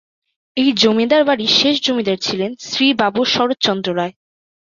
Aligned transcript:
এই 0.57 0.69
জমিদার 0.73 1.23
বাড়ির 1.25 1.51
শেষ 1.59 1.75
জমিদার 1.83 2.17
ছিলেন 2.17 2.51
শ্রী 2.59 2.87
বাবু 2.93 3.21
শরৎচন্দ্র 3.25 3.87
রায়। 3.95 4.13